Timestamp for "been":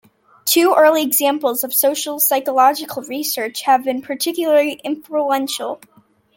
3.83-4.01